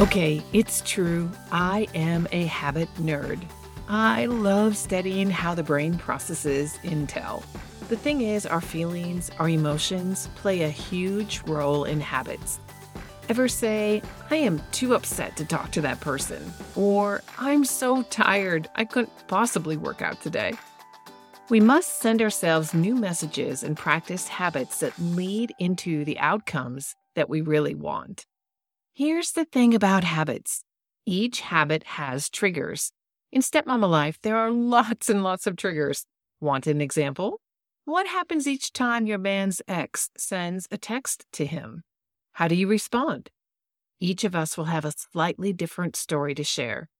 [0.00, 1.30] Okay, it's true.
[1.52, 3.38] I am a habit nerd.
[3.86, 7.44] I love studying how the brain processes intel.
[7.90, 12.60] The thing is, our feelings, our emotions play a huge role in habits.
[13.28, 14.00] Ever say,
[14.30, 19.28] I am too upset to talk to that person, or I'm so tired I couldn't
[19.28, 20.54] possibly work out today?
[21.50, 27.28] We must send ourselves new messages and practice habits that lead into the outcomes that
[27.28, 28.24] we really want.
[29.00, 30.62] Here's the thing about habits
[31.06, 32.92] each habit has triggers.
[33.32, 36.04] In stepmama life, there are lots and lots of triggers.
[36.38, 37.40] Want an example?
[37.86, 41.82] What happens each time your man's ex sends a text to him?
[42.32, 43.30] How do you respond?
[44.00, 46.90] Each of us will have a slightly different story to share.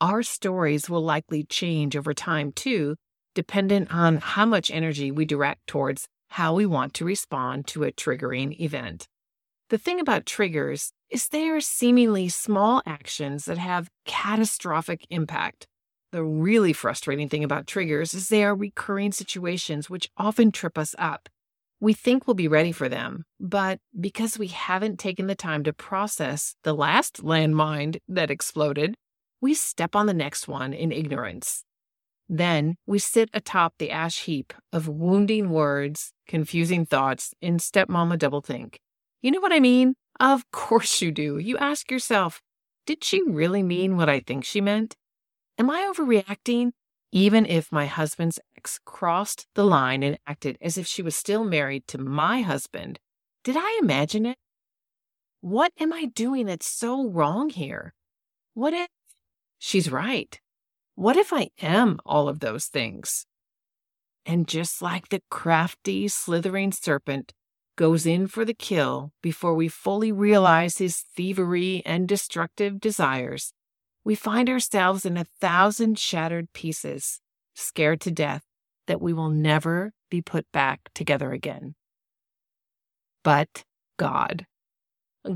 [0.00, 2.96] Our stories will likely change over time, too,
[3.36, 7.92] dependent on how much energy we direct towards how we want to respond to a
[7.92, 9.06] triggering event.
[9.72, 15.66] The thing about triggers is they are seemingly small actions that have catastrophic impact.
[16.10, 20.94] The really frustrating thing about triggers is they are recurring situations which often trip us
[20.98, 21.30] up.
[21.80, 25.72] We think we'll be ready for them, but because we haven't taken the time to
[25.72, 28.94] process the last landmine that exploded,
[29.40, 31.64] we step on the next one in ignorance.
[32.28, 38.76] Then we sit atop the ash heap of wounding words, confusing thoughts, and stepmama doublethink.
[39.22, 39.94] You know what I mean?
[40.18, 41.38] Of course you do.
[41.38, 42.42] You ask yourself,
[42.86, 44.96] did she really mean what I think she meant?
[45.58, 46.72] Am I overreacting?
[47.12, 51.44] Even if my husband's ex crossed the line and acted as if she was still
[51.44, 52.98] married to my husband,
[53.44, 54.38] did I imagine it?
[55.40, 57.94] What am I doing that's so wrong here?
[58.54, 58.88] What if
[59.58, 60.40] she's right?
[60.94, 63.26] What if I am all of those things?
[64.26, 67.32] And just like the crafty, slithering serpent
[67.76, 73.52] goes in for the kill before we fully realize his thievery and destructive desires,
[74.04, 77.20] we find ourselves in a thousand shattered pieces,
[77.54, 78.42] scared to death
[78.86, 81.74] that we will never be put back together again.
[83.22, 83.64] But
[83.96, 84.46] God.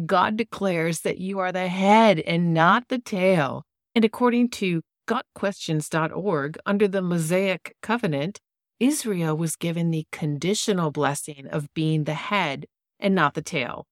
[0.05, 3.65] God declares that you are the head and not the tail.
[3.95, 8.41] And according to gotquestions.org, under the Mosaic covenant,
[8.79, 12.67] Israel was given the conditional blessing of being the head
[13.01, 13.87] and not the tail.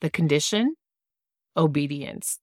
[0.00, 0.76] The condition?
[1.56, 2.38] Obedience.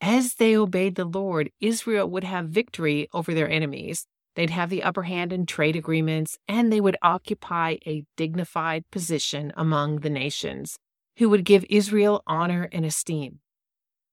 [0.00, 4.06] As they obeyed the Lord, Israel would have victory over their enemies.
[4.34, 9.52] They'd have the upper hand in trade agreements, and they would occupy a dignified position
[9.56, 10.78] among the nations,
[11.18, 13.40] who would give Israel honor and esteem.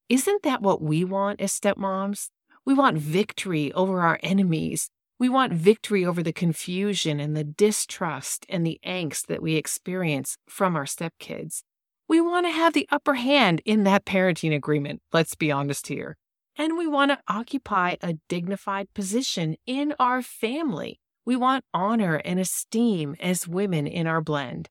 [0.10, 2.30] Isn't that what we want as stepmoms?
[2.66, 4.90] We want victory over our enemies.
[5.20, 10.38] We want victory over the confusion and the distrust and the angst that we experience
[10.48, 11.64] from our stepkids.
[12.08, 16.18] We want to have the upper hand in that parenting agreement, let's be honest here.
[16.56, 21.00] And we want to occupy a dignified position in our family.
[21.26, 24.70] We want honor and esteem as women in our blend.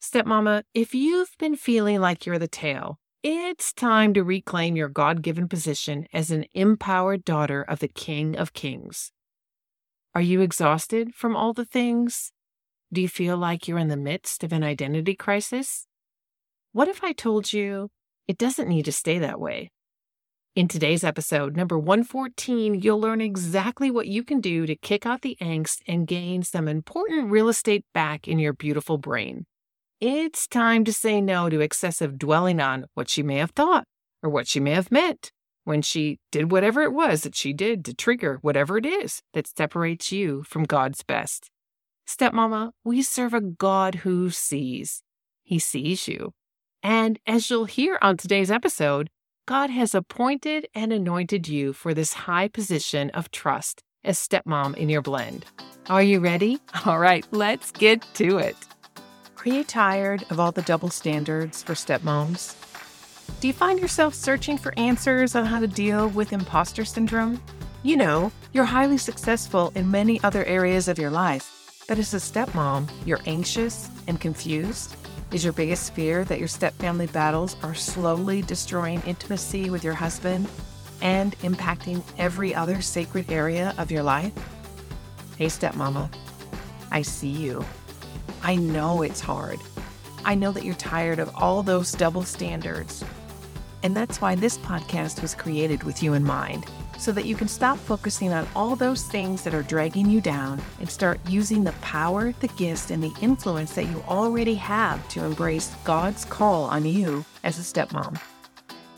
[0.00, 5.22] Stepmama, if you've been feeling like you're the tail, it's time to reclaim your God
[5.22, 9.10] given position as an empowered daughter of the King of Kings.
[10.16, 12.30] Are you exhausted from all the things?
[12.92, 15.88] Do you feel like you're in the midst of an identity crisis?
[16.70, 17.90] What if I told you
[18.28, 19.72] it doesn't need to stay that way?
[20.54, 25.22] In today's episode, number 114, you'll learn exactly what you can do to kick out
[25.22, 29.46] the angst and gain some important real estate back in your beautiful brain.
[30.00, 33.84] It's time to say no to excessive dwelling on what she may have thought
[34.22, 35.32] or what she may have meant
[35.64, 39.46] when she did whatever it was that she did to trigger whatever it is that
[39.46, 41.50] separates you from God's best.
[42.06, 45.02] Stepmama, we serve a God who sees.
[45.42, 46.32] He sees you.
[46.82, 49.08] And as you'll hear on today's episode,
[49.46, 54.88] God has appointed and anointed you for this high position of trust as stepmom in
[54.88, 55.46] your blend.
[55.88, 56.58] Are you ready?
[56.86, 58.56] All right, let's get to it.
[59.44, 62.56] Are you tired of all the double standards for stepmoms?
[63.40, 67.40] Do you find yourself searching for answers on how to deal with imposter syndrome?
[67.82, 72.16] You know, you're highly successful in many other areas of your life, but as a
[72.16, 74.96] stepmom, you're anxious and confused.
[75.32, 80.48] Is your biggest fear that your stepfamily battles are slowly destroying intimacy with your husband
[81.02, 84.32] and impacting every other sacred area of your life?
[85.36, 86.08] Hey, stepmama,
[86.90, 87.64] I see you.
[88.42, 89.58] I know it's hard.
[90.24, 93.04] I know that you're tired of all those double standards.
[93.82, 96.64] And that's why this podcast was created with you in mind,
[96.98, 100.62] so that you can stop focusing on all those things that are dragging you down
[100.80, 105.22] and start using the power, the gifts, and the influence that you already have to
[105.24, 108.18] embrace God's call on you as a stepmom.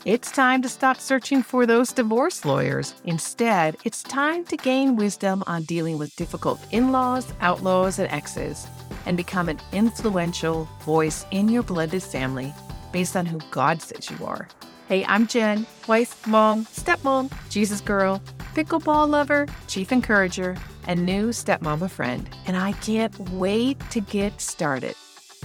[0.05, 2.95] It's time to stop searching for those divorce lawyers.
[3.03, 8.67] Instead, it's time to gain wisdom on dealing with difficult in laws, outlaws, and exes,
[9.07, 12.53] and become an influential voice in your blended family
[12.91, 14.47] based on who God says you are.
[14.87, 18.21] Hey, I'm Jen, wife, mom, stepmom, Jesus girl,
[18.53, 20.55] pickleball lover, chief encourager,
[20.87, 24.95] and new stepmama friend, and I can't wait to get started.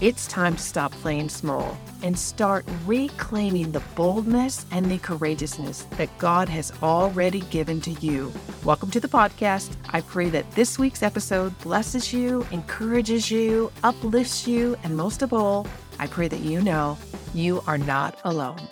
[0.02, 6.18] It's time to stop playing small and start reclaiming the boldness and the courageousness that
[6.18, 8.32] God has already given to you.
[8.64, 9.76] Welcome to the podcast.
[9.90, 15.32] I pray that this week's episode blesses you, encourages you, uplifts you, and most of
[15.32, 15.68] all,
[16.00, 16.98] I pray that you know
[17.32, 18.68] you are not alone.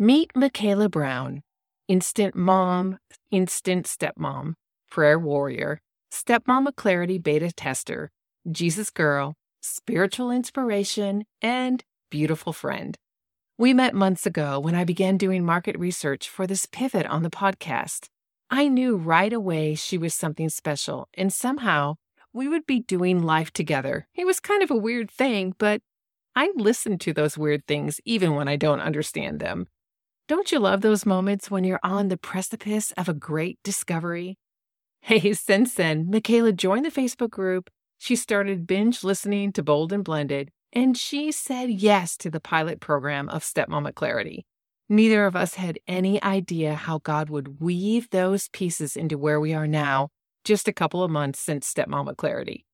[0.00, 1.44] Meet Michaela Brown,
[1.86, 2.98] instant mom,
[3.30, 4.54] instant stepmom,
[4.90, 5.80] prayer warrior
[6.12, 8.10] Stepmama Clarity beta tester,
[8.50, 12.96] Jesus girl, spiritual inspiration, and beautiful friend.
[13.58, 17.30] We met months ago when I began doing market research for this pivot on the
[17.30, 18.06] podcast.
[18.50, 21.96] I knew right away she was something special, and somehow
[22.32, 24.06] we would be doing life together.
[24.14, 25.82] It was kind of a weird thing, but
[26.34, 29.66] I listen to those weird things even when I don't understand them.
[30.28, 34.38] Don't you love those moments when you're on the precipice of a great discovery?
[35.00, 37.70] Hey, since then, Michaela joined the Facebook group.
[37.98, 42.80] She started binge listening to Bold and Blended, and she said yes to the pilot
[42.80, 44.46] program of Stepmama Clarity.
[44.88, 49.52] Neither of us had any idea how God would weave those pieces into where we
[49.52, 50.08] are now,
[50.44, 52.64] just a couple of months since Stepmama Clarity.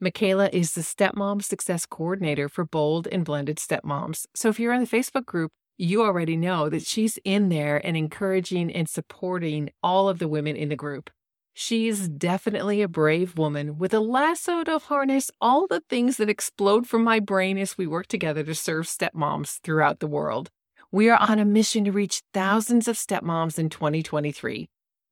[0.00, 4.26] Michaela is the Stepmom Success Coordinator for Bold and Blended Stepmoms.
[4.34, 7.96] So if you're in the Facebook group, you already know that she's in there and
[7.96, 11.10] encouraging and supporting all of the women in the group.
[11.56, 16.88] She's definitely a brave woman with a lasso to harness all the things that explode
[16.88, 20.50] from my brain as we work together to serve stepmoms throughout the world.
[20.90, 24.68] We are on a mission to reach thousands of stepmoms in 2023.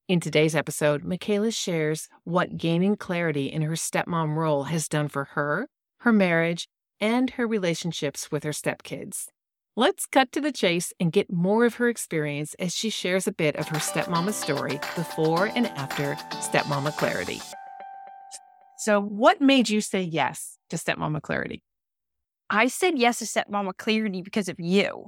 [0.09, 5.25] In today's episode, Michaela shares what gaining clarity in her stepmom role has done for
[5.35, 5.69] her,
[5.99, 6.67] her marriage,
[7.01, 9.27] and her relationships with her stepkids.
[9.75, 13.33] Let's cut to the chase and get more of her experience as she shares a
[13.33, 17.41] bit of her stepmama story before and after Stepmama Clarity.
[18.77, 21.63] So, what made you say yes to Stepmama Clarity?
[22.51, 25.07] I said yes to Stepmama Clarity because of you.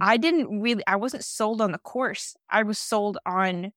[0.00, 0.04] Mm-hmm.
[0.04, 2.36] I didn't really, I wasn't sold on the course.
[2.48, 3.72] I was sold on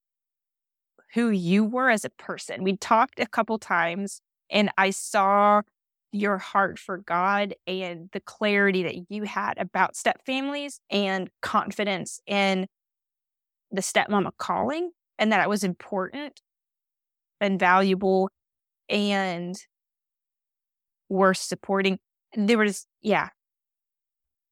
[1.13, 2.63] who you were as a person.
[2.63, 5.63] We talked a couple times and I saw
[6.17, 12.19] your heart for God and the clarity that you had about step families and confidence
[12.27, 12.67] in
[13.71, 16.41] the stepmama calling and that it was important
[17.39, 18.29] and valuable
[18.89, 19.55] and
[21.09, 21.99] worth supporting.
[22.35, 23.29] There was, yeah,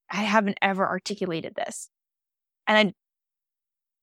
[0.09, 1.89] I haven't ever articulated this.
[2.67, 2.93] And I,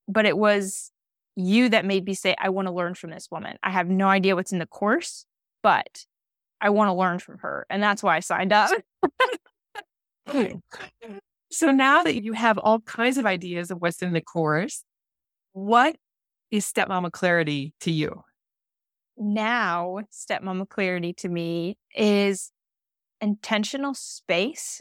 [0.08, 0.90] but it was
[1.36, 3.56] you that made me say, I want to learn from this woman.
[3.62, 5.24] I have no idea what's in the course,
[5.62, 6.04] but
[6.62, 7.66] I want to learn from her.
[7.68, 8.70] And that's why I signed up.
[11.50, 14.84] so now that you have all kinds of ideas of what's in the course,
[15.52, 15.96] what
[16.52, 18.22] is stepmama clarity to you?
[19.18, 22.52] Now, stepmama clarity to me is
[23.20, 24.80] intentional space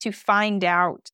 [0.00, 1.10] to find out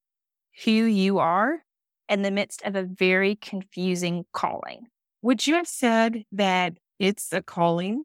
[0.64, 1.60] who you are
[2.08, 4.86] in the midst of a very confusing calling.
[5.22, 8.04] Would you have said that it's a calling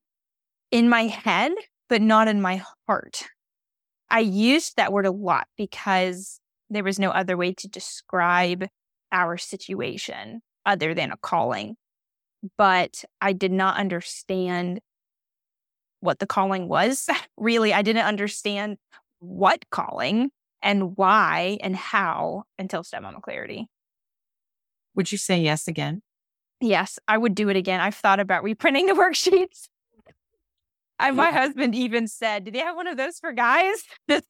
[0.72, 1.52] in my head,
[1.90, 3.26] but not in my heart.
[4.10, 8.68] I used that word a lot because there was no other way to describe
[9.12, 11.76] our situation other than a calling.
[12.58, 14.80] But I did not understand
[16.02, 17.10] what the calling was.
[17.38, 18.78] really, I didn't understand
[19.20, 20.30] what calling
[20.62, 23.68] and why and how until stepmama clarity.
[24.96, 26.02] Would you say yes again?
[26.62, 27.82] Yes, I would do it again.
[27.82, 29.68] I've thought about reprinting the worksheets.
[31.00, 33.84] I, my husband even said, Do they have one of those for guys?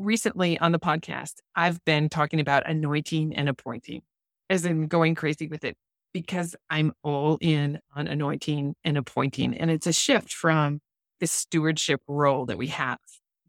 [0.00, 4.02] Recently on the podcast, I've been talking about anointing and appointing,
[4.50, 5.76] as in going crazy with it,
[6.12, 9.56] because I'm all in on anointing and appointing.
[9.56, 10.80] And it's a shift from
[11.20, 12.98] the stewardship role that we have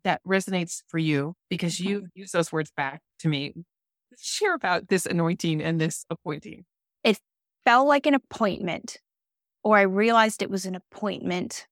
[0.03, 2.08] that resonates for you because you mm-hmm.
[2.15, 3.53] use those words back to me.
[4.17, 6.65] Share about this anointing and this appointing.
[7.03, 7.20] It
[7.65, 9.00] felt like an appointment,
[9.63, 11.67] or I realized it was an appointment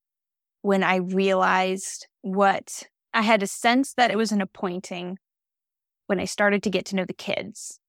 [0.62, 5.18] when I realized what I had a sense that it was an appointing
[6.08, 7.80] when I started to get to know the kids.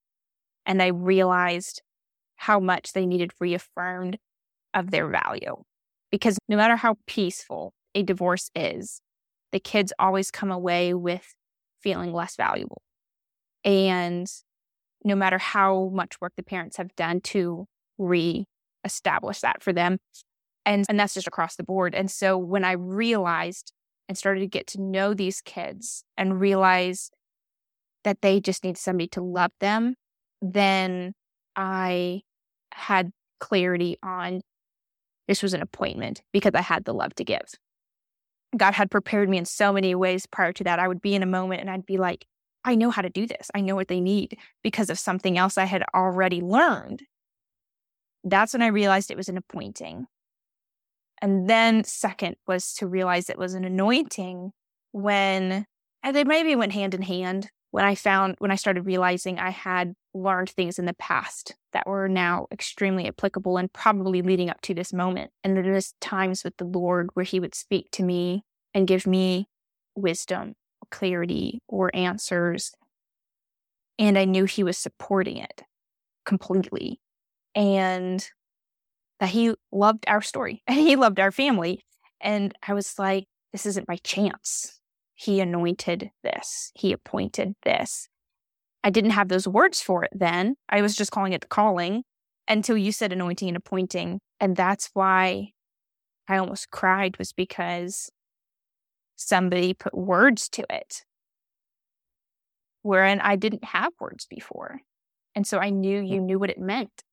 [0.65, 1.83] And I realized
[2.37, 4.19] how much they needed reaffirmed
[4.75, 5.57] of their value.
[6.11, 9.01] Because no matter how peaceful a divorce is,
[9.51, 11.35] the kids always come away with
[11.81, 12.83] feeling less valuable.
[13.65, 14.27] And
[15.05, 17.67] no matter how much work the parents have done to
[17.99, 19.99] re-establish that for them,
[20.65, 21.95] and, and that's just across the board.
[21.95, 23.73] And so when I realized
[24.09, 27.11] and started to get to know these kids and realize
[28.05, 29.95] that they just need somebody to love them,
[30.41, 31.15] then
[31.57, 32.23] I
[32.73, 34.41] had clarity on
[35.29, 37.55] this was an appointment because I had the love to give.
[38.57, 40.79] God had prepared me in so many ways prior to that.
[40.79, 42.27] I would be in a moment and I'd be like,
[42.65, 43.51] I know how to do this.
[43.55, 47.03] I know what they need because of something else I had already learned.
[48.25, 50.07] That's when I realized it was an appointing.
[51.23, 54.51] And then, second, was to realize it was an anointing
[54.91, 55.65] when,
[56.03, 59.51] and they maybe went hand in hand when I found, when I started realizing I
[59.51, 64.61] had learned things in the past that were now extremely applicable and probably leading up
[64.63, 65.31] to this moment.
[65.45, 68.43] And there was times with the Lord where He would speak to me
[68.75, 69.49] and give me
[69.95, 70.55] wisdom,
[70.91, 72.73] clarity, or answers.
[73.97, 75.63] And I knew He was supporting it
[76.27, 77.01] completely.
[77.55, 78.29] And
[79.23, 81.85] that He loved our story and He loved our family.
[82.21, 84.81] And I was like, this isn't by chance.
[85.15, 88.09] He anointed this, He appointed this.
[88.83, 90.57] I didn't have those words for it then.
[90.69, 92.03] I was just calling it the calling
[92.49, 94.19] until you said anointing and appointing.
[94.41, 95.53] And that's why
[96.29, 98.11] I almost cried, was because
[99.15, 101.05] somebody put words to it
[102.83, 104.81] wherein I didn't have words before.
[105.37, 106.25] And so I knew you mm.
[106.25, 107.05] knew what it meant.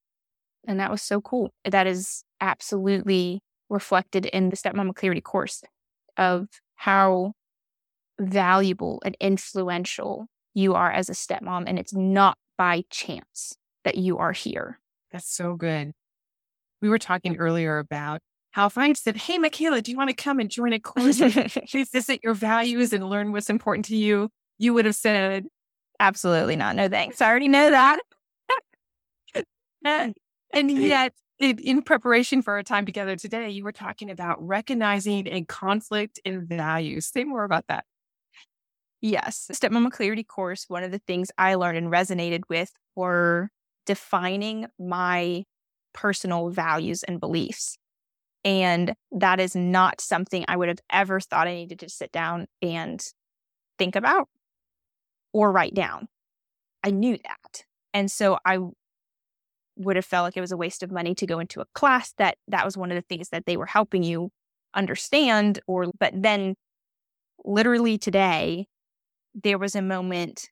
[0.68, 1.52] And that was so cool.
[1.66, 5.64] That is absolutely reflected in the Stepmama Clarity course
[6.18, 7.34] of how
[8.20, 11.64] valuable and influential you are as a stepmom.
[11.68, 14.80] And it's not by chance that you are here.
[15.12, 15.94] That's so good.
[16.82, 20.16] We were talking earlier about how if I said, Hey, Michaela, do you want to
[20.16, 21.20] come and join a course?
[21.70, 24.30] Please visit your values and learn what's important to you.
[24.58, 25.46] You would have said,
[26.00, 26.76] Absolutely not.
[26.76, 27.22] No thanks.
[27.22, 28.00] I already know that.
[29.86, 30.14] Mm.
[30.54, 35.28] And, and yet, in preparation for our time together today, you were talking about recognizing
[35.28, 37.08] a conflict in values.
[37.08, 37.86] Say more about that.
[39.02, 39.50] Yes.
[39.52, 43.50] Stepmama Clarity course, one of the things I learned and resonated with were
[43.86, 45.44] defining my
[45.94, 47.78] personal values and beliefs.
[48.44, 52.48] And that is not something I would have ever thought I needed to sit down
[52.62, 53.02] and
[53.78, 54.28] think about
[55.34, 56.08] or write down.
[56.84, 57.64] I knew that.
[57.94, 58.60] And so I
[59.80, 62.14] would have felt like it was a waste of money to go into a class
[62.18, 64.30] that that was one of the things that they were helping you
[64.76, 66.54] understand or but then
[67.44, 68.68] literally today
[69.34, 70.50] there was a moment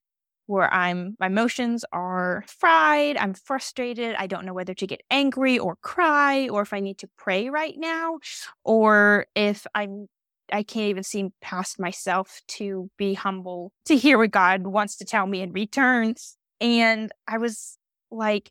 [0.48, 5.60] where I'm my emotions are fried, I'm frustrated, I don't know whether to get angry
[5.60, 8.20] or cry or if I need to pray right now
[8.64, 10.08] or if I'm
[10.52, 15.06] I can't even seem past myself to be humble to hear what God wants to
[15.06, 16.16] tell me in return.
[16.62, 17.78] And I was
[18.10, 18.50] like,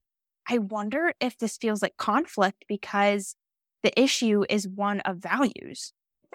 [0.49, 3.37] I wonder if this feels like conflict because
[3.83, 5.93] the issue is one of values.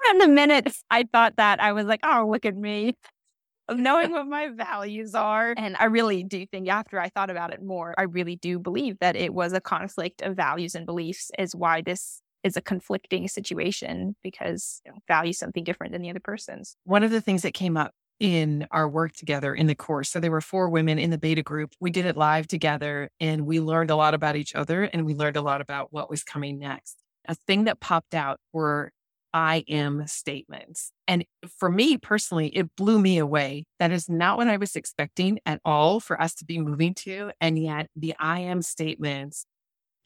[0.09, 2.95] And the minute I thought that, I was like, oh, look at me
[3.71, 5.53] knowing what my values are.
[5.55, 8.97] And I really do think after I thought about it more, I really do believe
[8.99, 13.27] that it was a conflict of values and beliefs is why this is a conflicting
[13.27, 16.75] situation because you know, value something different than the other person's.
[16.83, 20.11] One of the things that came up in our work together in the course.
[20.11, 21.73] So there were four women in the beta group.
[21.79, 25.15] We did it live together and we learned a lot about each other and we
[25.15, 26.97] learned a lot about what was coming next.
[27.27, 28.91] A thing that popped out were
[29.33, 30.91] I am statements.
[31.07, 31.25] And
[31.57, 33.65] for me personally, it blew me away.
[33.79, 37.31] That is not what I was expecting at all for us to be moving to.
[37.41, 39.45] And yet the I am statements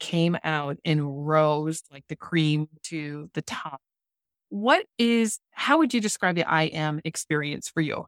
[0.00, 3.80] came out and rose like the cream to the top.
[4.48, 8.06] What is, how would you describe the I am experience for you?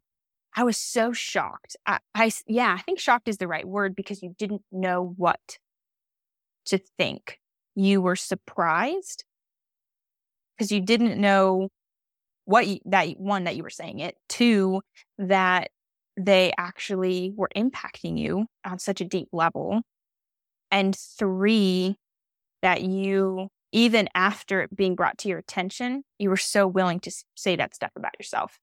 [0.54, 1.76] I was so shocked.
[1.86, 5.58] I, I, yeah, I think shocked is the right word because you didn't know what
[6.66, 7.38] to think.
[7.74, 9.24] You were surprised
[10.56, 11.68] because you didn't know
[12.44, 14.80] what you, that one that you were saying it, two
[15.18, 15.70] that
[16.16, 19.82] they actually were impacting you on such a deep level,
[20.70, 21.96] and three
[22.62, 27.12] that you even after it being brought to your attention, you were so willing to
[27.34, 28.58] say that stuff about yourself.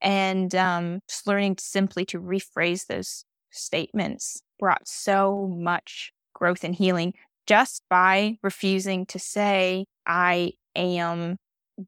[0.00, 7.14] And um, just learning simply to rephrase those statements brought so much growth and healing
[7.46, 11.36] just by refusing to say, I am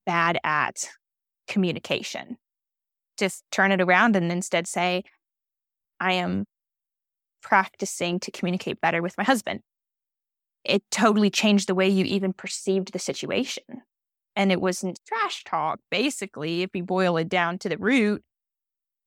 [0.06, 0.88] bad at
[1.46, 2.36] communication.
[3.18, 5.02] Just turn it around and instead say,
[6.00, 6.44] I am
[7.42, 9.60] practicing to communicate better with my husband.
[10.64, 13.64] It totally changed the way you even perceived the situation.
[14.38, 15.80] and it wasn't trash talk.
[15.90, 18.22] Basically, if you boil it down to the root,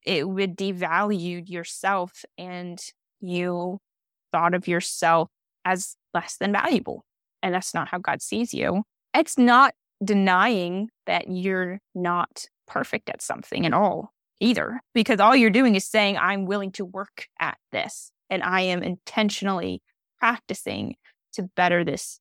[0.05, 2.77] it would devalue yourself and
[3.21, 3.79] you
[4.33, 5.29] thought of yourself
[5.63, 7.05] as less than valuable.
[7.41, 8.83] And that's not how God sees you.
[9.15, 15.49] It's not denying that you're not perfect at something at all either, because all you're
[15.49, 19.81] doing is saying, I'm willing to work at this and I am intentionally
[20.19, 20.95] practicing
[21.33, 22.19] to better this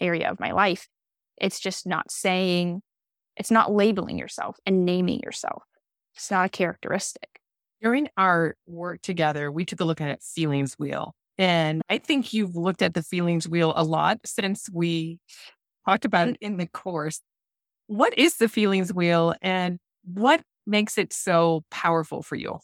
[0.00, 0.88] area of my life.
[1.36, 2.82] It's just not saying,
[3.36, 5.62] it's not labeling yourself and naming yourself.
[6.14, 7.40] It's not a characteristic.
[7.80, 11.14] During our work together, we took a look at feelings wheel.
[11.38, 15.20] And I think you've looked at the feelings wheel a lot since we
[15.86, 16.30] talked about mm.
[16.32, 17.20] it in the course.
[17.86, 22.58] What is the feelings wheel and what makes it so powerful for you?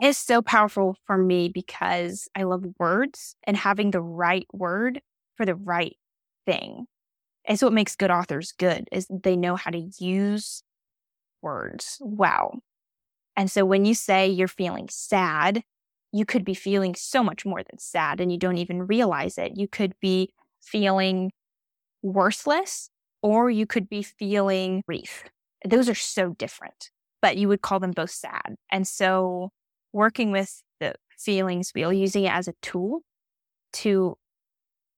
[0.00, 5.00] It's so powerful for me because I love words and having the right word
[5.36, 5.96] for the right
[6.44, 6.86] thing.
[7.44, 10.62] It's what makes good authors good is they know how to use
[11.42, 11.98] words.
[12.00, 12.60] Wow.
[13.36, 15.62] And so when you say you're feeling sad,
[16.12, 19.56] you could be feeling so much more than sad and you don't even realize it.
[19.56, 21.32] You could be feeling
[22.02, 22.90] worthless
[23.22, 25.24] or you could be feeling grief.
[25.64, 26.90] Those are so different,
[27.22, 28.56] but you would call them both sad.
[28.70, 29.50] And so
[29.96, 33.00] working with the feelings wheel, using it as a tool
[33.72, 34.16] to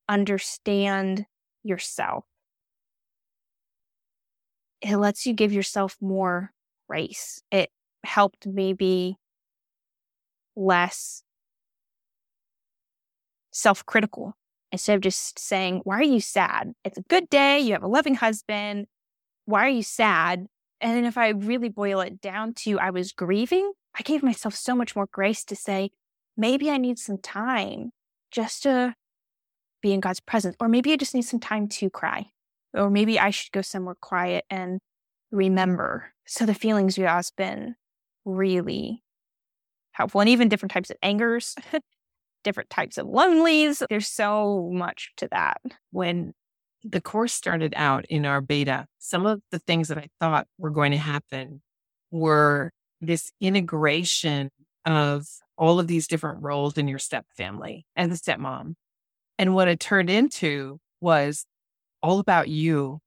[0.09, 1.25] understand
[1.62, 2.25] yourself.
[4.81, 6.52] It lets you give yourself more
[6.88, 7.40] grace.
[7.52, 7.71] It
[8.05, 9.17] helped me be
[10.57, 11.23] less
[13.52, 14.35] self critical
[14.73, 16.73] instead of just saying, Why are you sad?
[16.85, 17.61] It's a good day.
[17.61, 18.87] You have a loving husband.
[19.45, 20.47] Why are you sad?
[20.81, 24.54] And then if I really boil it down to I was grieving, I gave myself
[24.54, 25.90] so much more grace to say,
[26.37, 27.90] maybe I need some time
[28.30, 28.95] just to
[29.83, 30.57] be in God's presence.
[30.61, 32.30] Or maybe I just need some time to cry.
[32.75, 34.80] Or maybe I should go somewhere quiet and
[35.30, 36.12] remember.
[36.26, 37.75] So the feelings wheel has been
[38.24, 39.03] really
[39.92, 40.20] helpful.
[40.20, 41.55] And even different types of angers,
[42.44, 43.83] different types of lonelies.
[43.88, 45.61] There's so much to that.
[45.90, 46.35] When
[46.85, 50.70] the course started out in our beta, some of the things that I thought were
[50.70, 51.62] going to happen
[52.11, 54.50] were this integration
[54.84, 58.74] of all of these different roles in your step family as a stepmom.
[59.38, 61.46] And what it turned into was
[62.02, 63.00] all about you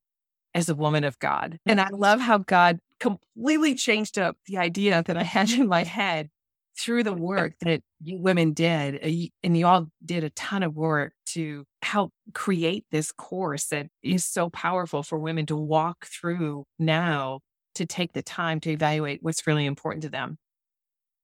[0.54, 1.58] as a woman of God.
[1.66, 5.84] And I love how God completely changed up the idea that I had in my
[5.84, 6.30] head
[6.78, 8.96] through the work that you women did.
[8.96, 13.88] Uh, and you all did a ton of work to help create this course that
[14.04, 17.40] is so powerful for women to walk through now
[17.76, 20.38] to take the time to evaluate what's really important to them.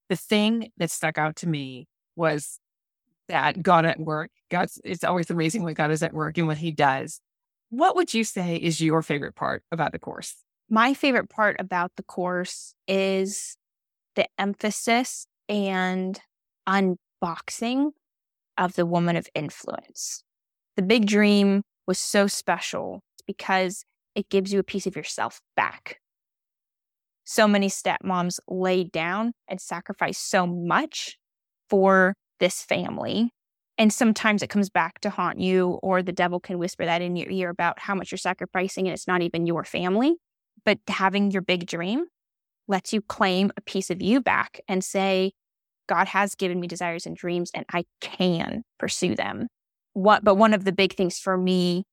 [0.10, 2.60] The thing that stuck out to me was
[3.28, 4.32] that God at work.
[4.50, 7.20] God's it's always amazing what God is at work and what he does.
[7.70, 10.36] What would you say is your favorite part about the course?
[10.70, 13.58] My favorite part about the course is
[14.16, 16.20] the emphasis and
[16.68, 17.92] unboxing
[18.58, 20.24] of the woman of influence.
[20.76, 23.84] The big dream was so special because
[24.16, 26.00] it gives you a piece of yourself back
[27.30, 31.18] so many stepmoms laid down and sacrificed so much
[31.70, 33.32] for this family.
[33.78, 37.18] And sometimes it comes back to haunt you, or the devil can whisper that in
[37.18, 40.16] your ear about how much you're sacrificing and it's not even your family.
[40.64, 42.06] But having your big dream
[42.70, 45.34] lets you claim a piece of you back and say,
[45.90, 49.48] God has given me desires and dreams and I can pursue them.
[49.92, 51.84] What, but one of the big things for me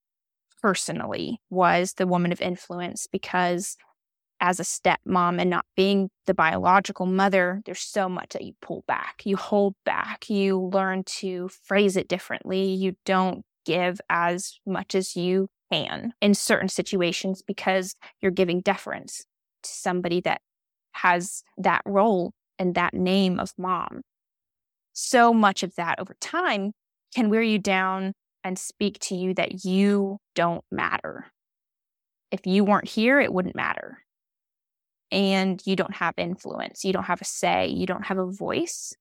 [0.62, 3.76] personally was the woman of influence because
[4.44, 8.84] as a stepmom and not being the biological mother, there's so much that you pull
[8.86, 14.94] back, you hold back, you learn to phrase it differently, you don't give as much
[14.94, 19.24] as you can in certain situations because you're giving deference
[19.62, 20.42] to somebody that
[20.92, 24.02] has that role and that name of mom.
[24.92, 26.72] So much of that over time
[27.14, 28.12] can wear you down
[28.44, 31.32] and speak to you that you don't matter.
[32.30, 34.03] If you weren't here, it wouldn't matter
[35.14, 38.92] and you don't have influence, you don't have a say, you don't have a voice,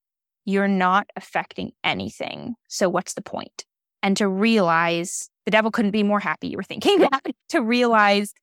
[0.45, 2.53] you're not affecting anything.
[2.69, 3.65] So, what's the point?
[4.03, 8.33] And to realize the devil couldn't be more happy you were thinking that, to realize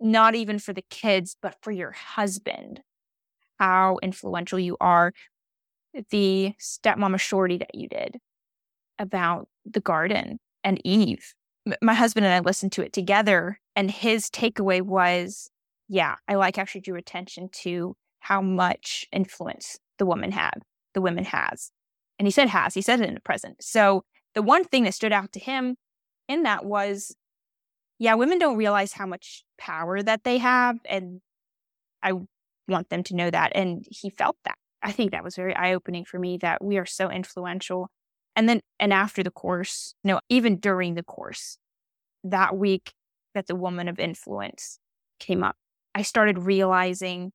[0.00, 2.80] not even for the kids, but for your husband,
[3.58, 5.12] how influential you are.
[6.10, 8.16] The stepmama shorty that you did
[8.98, 11.34] about the garden and Eve.
[11.82, 15.50] My husband and I listened to it together, and his takeaway was
[15.92, 20.54] yeah, I like how she drew attention to how much influence the woman had,
[20.94, 21.70] the women has.
[22.18, 23.62] And he said has, he said it in the present.
[23.62, 24.02] So
[24.34, 25.76] the one thing that stood out to him
[26.28, 27.14] in that was,
[27.98, 30.78] yeah, women don't realize how much power that they have.
[30.86, 31.20] And
[32.02, 32.14] I
[32.68, 33.52] want them to know that.
[33.54, 34.56] And he felt that.
[34.82, 37.90] I think that was very eye opening for me that we are so influential.
[38.34, 41.58] And then, and after the course, no, even during the course,
[42.24, 42.94] that week
[43.34, 44.78] that the woman of influence
[45.20, 45.56] came up,
[45.94, 47.32] I started realizing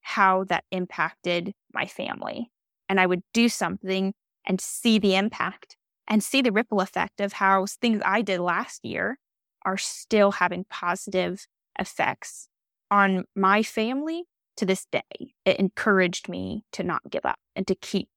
[0.00, 2.50] how that impacted my family.
[2.88, 4.14] And I would do something
[4.46, 5.76] and see the impact
[6.08, 9.18] and see the ripple effect of how things I did last year
[9.64, 11.46] are still having positive
[11.78, 12.48] effects
[12.90, 14.24] on my family
[14.56, 15.34] to this day.
[15.44, 18.08] It encouraged me to not give up and to keep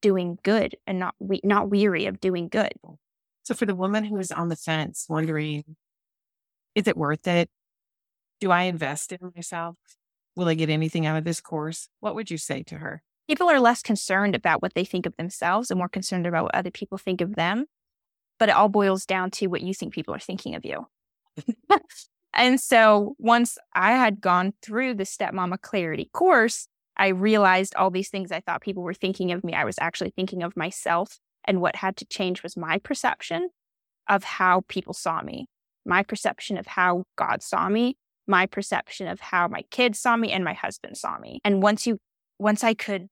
[0.00, 2.72] doing good and not we- not weary of doing good.
[3.42, 5.76] So for the woman who is on the fence wondering
[6.74, 7.48] is it worth it?
[8.40, 9.76] Do I invest in myself?
[10.36, 11.88] Will I get anything out of this course?
[12.00, 13.02] What would you say to her?
[13.28, 16.54] People are less concerned about what they think of themselves and more concerned about what
[16.54, 17.66] other people think of them.
[18.38, 20.86] But it all boils down to what you think people are thinking of you.
[22.34, 28.10] and so once I had gone through the Stepmama Clarity course, I realized all these
[28.10, 29.54] things I thought people were thinking of me.
[29.54, 31.18] I was actually thinking of myself.
[31.44, 33.50] And what had to change was my perception
[34.08, 35.46] of how people saw me,
[35.84, 40.32] my perception of how God saw me, my perception of how my kids saw me
[40.32, 41.40] and my husband saw me.
[41.44, 41.98] And once you,
[42.38, 43.08] once I could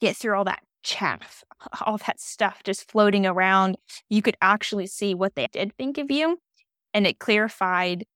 [0.00, 1.44] get through all that chaff,
[1.86, 3.76] all that stuff just floating around,
[4.08, 6.38] you could actually see what they did think of you.
[6.94, 8.06] And it clarified,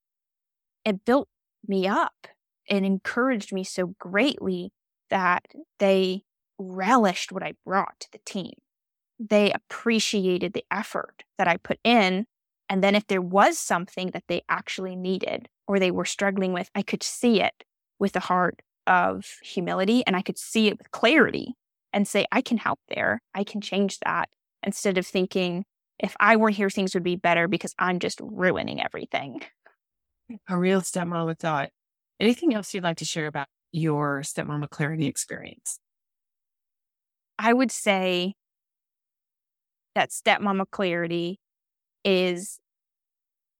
[0.84, 1.28] it built
[1.66, 2.26] me up
[2.68, 4.72] and encouraged me so greatly
[5.10, 5.44] that
[5.78, 6.22] they
[6.58, 8.54] relished what I brought to the team.
[9.18, 12.26] They appreciated the effort that I put in.
[12.68, 16.70] And then if there was something that they actually needed or they were struggling with,
[16.74, 17.64] I could see it
[17.98, 21.54] with a heart of humility and I could see it with clarity
[21.92, 23.20] and say, I can help there.
[23.34, 24.28] I can change that
[24.62, 25.64] instead of thinking,
[25.98, 29.42] if I were here, things would be better because I'm just ruining everything.
[30.48, 31.70] A real stepmama thought.
[32.18, 35.78] Anything else you'd like to share about your stepmama clarity experience?
[37.38, 38.34] I would say
[39.94, 41.38] that stepmama clarity
[42.04, 42.58] is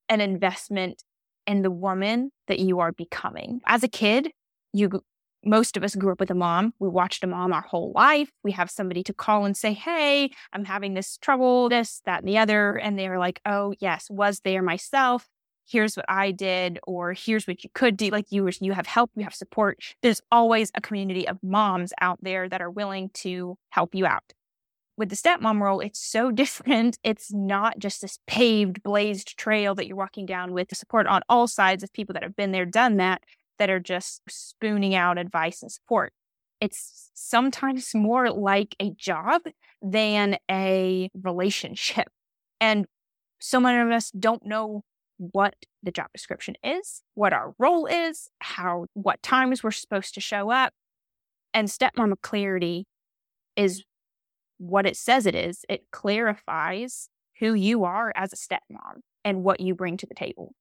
[0.09, 1.03] an investment
[1.47, 3.61] in the woman that you are becoming.
[3.67, 4.31] As a kid,
[4.73, 5.03] you
[5.45, 6.73] most of us grew up with a mom.
[6.79, 8.31] We watched a mom our whole life.
[8.45, 12.29] We have somebody to call and say, Hey, I'm having this trouble, this, that, and
[12.29, 12.77] the other.
[12.77, 15.29] And they're like, Oh, yes, was there myself.
[15.69, 18.09] Here's what I did, or here's what you could do.
[18.09, 19.79] Like you, you have help, you have support.
[20.03, 24.33] There's always a community of moms out there that are willing to help you out.
[24.97, 26.99] With the stepmom role, it's so different.
[27.03, 31.23] It's not just this paved, blazed trail that you're walking down with the support on
[31.29, 33.23] all sides of people that have been there, done that
[33.59, 36.13] that are just spooning out advice and support.
[36.61, 39.43] It's sometimes more like a job
[39.81, 42.09] than a relationship.
[42.61, 42.87] And
[43.41, 44.83] so many of us don't know
[45.19, 50.21] what the job description is, what our role is, how, what times we're supposed to
[50.21, 50.73] show up.
[51.55, 52.87] And stepmama clarity
[53.57, 53.85] is
[54.63, 55.65] what it says it is.
[55.69, 57.09] It clarifies
[57.41, 60.55] who you are as a stepmom and what you bring to the table.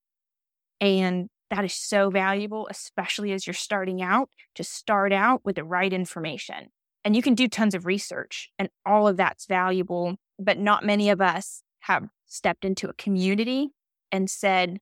[0.80, 5.64] And that is so valuable, especially as you're starting out, to start out with the
[5.64, 6.70] right information.
[7.04, 10.16] And you can do tons of research, and all of that's valuable.
[10.40, 13.70] But not many of us have stepped into a community
[14.12, 14.80] and said,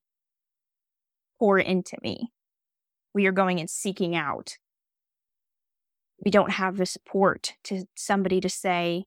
[1.40, 2.32] pour into me.
[3.14, 4.58] We are going and seeking out.
[6.24, 9.06] We don't have the support to somebody to say,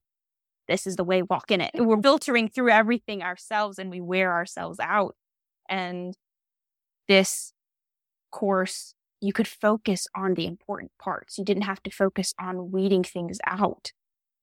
[0.69, 1.73] this is the way, walk in it.
[1.75, 5.15] We're filtering through everything ourselves and we wear ourselves out.
[5.69, 6.15] And
[7.09, 7.53] this
[8.31, 11.39] course, you could focus on the important parts.
[11.39, 13.93] You didn't have to focus on weeding things out.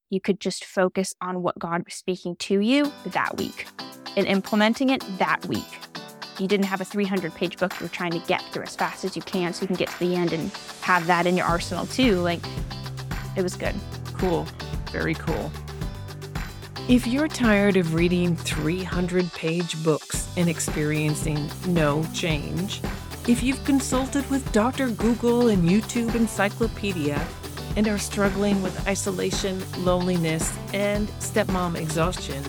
[0.09, 3.67] You could just focus on what God was speaking to you that week
[4.15, 5.88] and implementing it that week.
[6.39, 9.03] You didn't have a 300 page book you were trying to get through as fast
[9.03, 10.49] as you can so you can get to the end and
[10.81, 12.21] have that in your arsenal too.
[12.21, 12.39] Like,
[13.35, 13.75] it was good.
[14.13, 14.47] Cool.
[14.91, 15.51] Very cool.
[16.87, 22.81] If you're tired of reading 300 page books and experiencing no change,
[23.27, 24.89] if you've consulted with Dr.
[24.91, 27.21] Google and YouTube Encyclopedia
[27.75, 32.43] and are struggling with isolation, loneliness, and stepmom exhaustion,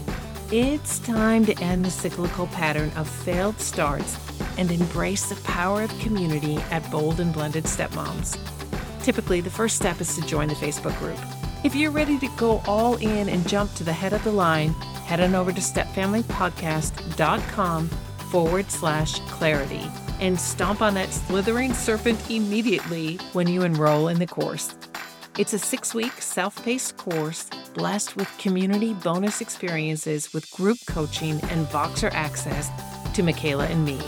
[0.53, 4.19] it's time to end the cyclical pattern of failed starts
[4.59, 8.37] and embrace the power of community at Bold and Blended Stepmoms.
[9.01, 11.21] Typically, the first step is to join the Facebook group.
[11.63, 14.71] If you're ready to go all in and jump to the head of the line,
[15.07, 19.87] head on over to stepfamilypodcast.com forward slash clarity
[20.21, 24.75] and stomp on that slithering serpent immediately when you enroll in the course.
[25.39, 31.41] It's a six week self paced course blessed with community bonus experiences with group coaching
[31.45, 32.69] and Voxer access
[33.15, 33.99] to Michaela and me.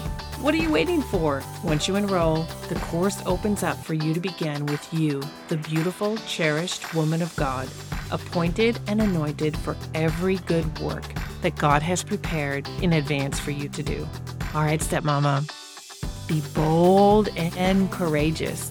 [0.41, 1.43] What are you waiting for?
[1.63, 6.17] Once you enroll, the course opens up for you to begin with you, the beautiful,
[6.27, 7.69] cherished woman of God,
[8.11, 11.05] appointed and anointed for every good work
[11.43, 14.09] that God has prepared in advance for you to do.
[14.55, 15.49] All right, stepmama,
[16.27, 18.71] be bold and courageous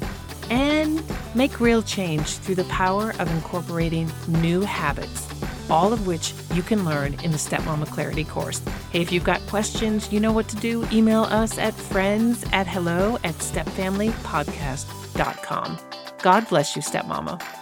[0.52, 5.28] and make real change through the power of incorporating new habits,
[5.70, 8.62] all of which you can learn in the Stepmama Clarity course.
[8.92, 10.86] Hey, if you've got questions, you know what to do.
[10.92, 15.80] Email us at friends at hello at stepfamilypodcast.com.
[16.22, 17.61] God bless you, stepmama.